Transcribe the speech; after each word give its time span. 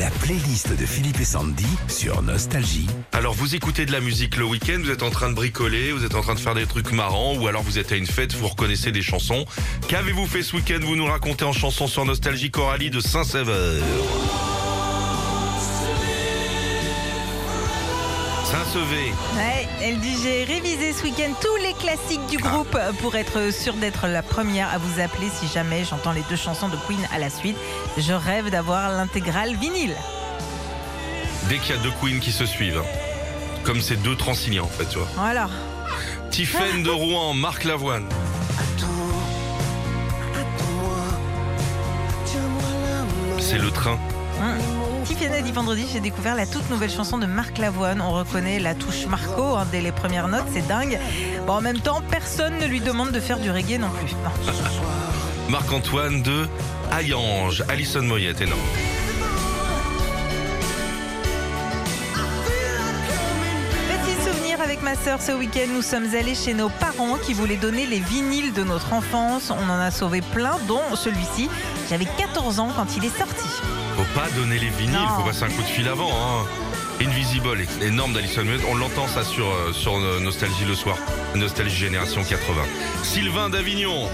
La 0.00 0.08
playlist 0.08 0.74
de 0.74 0.86
Philippe 0.86 1.20
et 1.20 1.26
Sandy 1.26 1.66
sur 1.86 2.22
Nostalgie. 2.22 2.86
Alors 3.12 3.34
vous 3.34 3.54
écoutez 3.54 3.84
de 3.84 3.92
la 3.92 4.00
musique 4.00 4.38
le 4.38 4.46
week-end, 4.46 4.78
vous 4.82 4.90
êtes 4.90 5.02
en 5.02 5.10
train 5.10 5.28
de 5.28 5.34
bricoler, 5.34 5.92
vous 5.92 6.06
êtes 6.06 6.14
en 6.14 6.22
train 6.22 6.34
de 6.34 6.40
faire 6.40 6.54
des 6.54 6.64
trucs 6.64 6.92
marrants, 6.92 7.36
ou 7.36 7.46
alors 7.48 7.62
vous 7.62 7.78
êtes 7.78 7.92
à 7.92 7.96
une 7.96 8.06
fête, 8.06 8.34
vous 8.34 8.48
reconnaissez 8.48 8.92
des 8.92 9.02
chansons. 9.02 9.44
Qu'avez-vous 9.88 10.26
fait 10.26 10.42
ce 10.42 10.56
week-end? 10.56 10.78
Vous 10.80 10.96
nous 10.96 11.04
racontez 11.04 11.44
en 11.44 11.52
chanson 11.52 11.86
sur 11.86 12.06
Nostalgie 12.06 12.50
Coralie 12.50 12.88
de 12.88 13.00
Saint-Sever. 13.00 13.82
Saint-Sever. 18.50 19.12
Ouais, 19.36 19.68
elle 19.80 20.00
dit 20.00 20.16
j'ai 20.24 20.42
révisé 20.42 20.92
ce 20.92 21.04
week-end 21.04 21.32
tous 21.40 21.56
les 21.62 21.72
classiques 21.74 22.26
du 22.26 22.36
groupe 22.36 22.76
pour 23.00 23.14
être 23.14 23.52
sûre 23.52 23.74
d'être 23.74 24.08
la 24.08 24.22
première 24.22 24.72
à 24.74 24.78
vous 24.78 25.00
appeler 25.00 25.28
si 25.32 25.46
jamais 25.46 25.84
j'entends 25.84 26.10
les 26.10 26.24
deux 26.28 26.34
chansons 26.36 26.68
de 26.68 26.76
Queen 26.88 26.98
à 27.14 27.18
la 27.20 27.30
suite. 27.30 27.56
Je 27.96 28.12
rêve 28.12 28.50
d'avoir 28.50 28.90
l'intégrale 28.90 29.54
vinyle. 29.54 29.94
Dès 31.48 31.58
qu'il 31.58 31.76
y 31.76 31.78
a 31.78 31.82
deux 31.82 31.92
queens 32.02 32.18
qui 32.20 32.32
se 32.32 32.44
suivent. 32.44 32.82
Comme 33.62 33.80
ces 33.80 33.96
deux 33.96 34.16
transilien 34.16 34.62
en 34.62 34.68
fait, 34.68 34.86
tu 34.86 34.98
vois. 34.98 35.08
Voilà. 35.14 35.48
Tiffaine 36.32 36.82
de 36.82 36.90
Rouen, 37.02 37.34
Marc 37.34 37.62
Lavoine. 37.62 38.08
C'est 43.38 43.58
le 43.58 43.70
train. 43.70 43.98
Hein. 44.40 44.56
Tiffany 45.04 45.36
a 45.36 45.42
dit 45.42 45.52
vendredi, 45.52 45.86
j'ai 45.92 46.00
découvert 46.00 46.34
la 46.34 46.46
toute 46.46 46.68
nouvelle 46.70 46.90
chanson 46.90 47.18
de 47.18 47.26
Marc 47.26 47.58
Lavoine. 47.58 48.00
On 48.00 48.12
reconnaît 48.12 48.58
la 48.58 48.74
touche 48.74 49.06
Marco 49.06 49.56
hein, 49.56 49.66
dès 49.70 49.80
les 49.80 49.92
premières 49.92 50.28
notes, 50.28 50.46
c'est 50.52 50.66
dingue. 50.66 50.98
Bon, 51.46 51.54
en 51.54 51.60
même 51.60 51.80
temps, 51.80 52.00
personne 52.10 52.58
ne 52.58 52.66
lui 52.66 52.80
demande 52.80 53.10
de 53.12 53.20
faire 53.20 53.38
du 53.38 53.50
reggae 53.50 53.78
non 53.78 53.90
plus. 53.90 54.14
Marc-Antoine 55.50 56.22
de 56.22 56.46
Hayange, 56.92 57.64
Alison 57.68 58.02
Moyette, 58.02 58.40
énorme. 58.40 58.60
Petit 63.88 64.30
souvenir 64.30 64.60
avec 64.60 64.82
ma 64.82 64.94
sœur 64.94 65.20
ce 65.20 65.32
week-end, 65.32 65.66
nous 65.72 65.82
sommes 65.82 66.14
allés 66.14 66.34
chez 66.34 66.54
nos 66.54 66.68
parents 66.68 67.16
qui 67.16 67.34
voulaient 67.34 67.56
donner 67.56 67.84
les 67.84 68.00
vinyles 68.00 68.52
de 68.52 68.62
notre 68.62 68.92
enfance. 68.92 69.50
On 69.50 69.70
en 69.70 69.80
a 69.80 69.90
sauvé 69.90 70.20
plein, 70.22 70.56
dont 70.68 70.94
celui-ci. 70.94 71.50
J'avais 71.88 72.06
14 72.16 72.60
ans 72.60 72.70
quand 72.74 72.96
il 72.96 73.04
est 73.04 73.18
sorti. 73.18 73.79
Faut 74.00 74.18
pas 74.18 74.30
donner 74.30 74.58
les 74.58 74.70
vinyles, 74.70 74.94
Non. 74.94 75.08
faut 75.18 75.24
passer 75.24 75.42
un 75.42 75.48
coup 75.48 75.60
de 75.60 75.66
fil 75.66 75.86
avant. 75.86 76.08
Hein. 76.10 76.46
Invisible, 77.02 77.50
énorme 77.82 78.14
d'Alison 78.14 78.42
Moyette. 78.44 78.62
On 78.70 78.74
l'entend 78.74 79.06
ça 79.06 79.22
sur, 79.22 79.46
euh, 79.46 79.74
sur 79.74 79.94
euh, 79.94 80.18
Nostalgie 80.20 80.64
le 80.64 80.74
soir. 80.74 80.96
Nostalgie 81.34 81.76
Génération 81.76 82.24
80. 82.24 82.62
Sylvain 83.02 83.50
d'Avignon. 83.50 84.08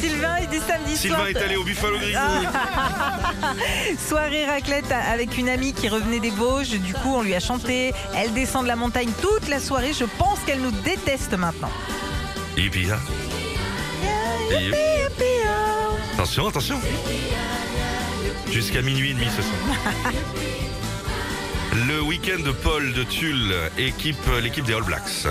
Sylvain, 0.00 0.38
il 0.40 0.48
dit 0.48 0.58
samedi 0.58 0.96
Sylvain 0.96 1.16
soir. 1.16 1.28
est 1.28 1.36
allé 1.36 1.54
au 1.54 1.62
Buffalo 1.62 1.96
Grill. 1.98 2.18
Soirée 4.08 4.44
raclette 4.44 4.90
avec 4.90 5.38
une 5.38 5.48
amie 5.48 5.72
qui 5.72 5.88
revenait 5.88 6.18
des 6.18 6.30
Vosges. 6.30 6.80
Du 6.80 6.94
coup, 6.94 7.14
on 7.14 7.22
lui 7.22 7.36
a 7.36 7.40
chanté. 7.40 7.92
Elle 8.16 8.32
descend 8.32 8.64
de 8.64 8.68
la 8.68 8.76
montagne 8.76 9.10
toute 9.22 9.48
la 9.48 9.60
soirée. 9.60 9.92
Je 9.96 10.06
pense 10.18 10.40
qu'elle 10.44 10.62
nous 10.62 10.72
déteste 10.82 11.34
maintenant. 11.38 11.70
Et 12.56 12.68
puis 12.70 12.86
là. 12.86 12.98
Attention, 16.14 16.48
attention. 16.48 16.80
Jusqu'à 18.50 18.82
minuit 18.82 19.10
et 19.10 19.14
demi 19.14 19.26
ce 19.26 19.42
soir. 19.42 20.12
Le 21.88 22.02
week-end 22.02 22.42
de 22.42 22.50
Paul 22.50 22.92
de 22.92 23.04
Tulle 23.04 23.54
équipe 23.78 24.16
l'équipe 24.42 24.64
des 24.64 24.74
All 24.74 24.82
Blacks. 24.82 25.26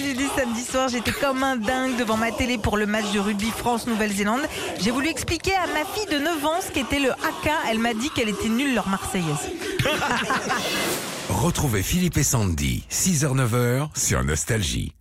Dit 0.00 0.28
samedi 0.34 0.64
soir, 0.64 0.88
j'étais 0.88 1.12
comme 1.12 1.44
un 1.44 1.56
dingue 1.56 1.96
devant 1.98 2.16
ma 2.16 2.32
télé 2.32 2.56
pour 2.56 2.78
le 2.78 2.86
match 2.86 3.12
de 3.12 3.20
rugby 3.20 3.50
France-Nouvelle-Zélande. 3.50 4.40
J'ai 4.80 4.90
voulu 4.90 5.08
expliquer 5.08 5.52
à 5.54 5.66
ma 5.66 5.84
fille 5.84 6.06
de 6.06 6.18
9 6.18 6.44
ans 6.46 6.60
ce 6.66 6.72
qu'était 6.72 7.00
le 7.00 7.10
haka. 7.10 7.54
Elle 7.70 7.78
m'a 7.78 7.92
dit 7.92 8.08
qu'elle 8.10 8.30
était 8.30 8.48
nulle 8.48 8.74
leur 8.74 8.88
Marseillaise. 8.88 9.50
Retrouvez 11.28 11.82
Philippe 11.82 12.16
et 12.16 12.22
Sandy, 12.22 12.82
6h-9h 12.90 13.88
sur 13.94 14.24
Nostalgie. 14.24 14.94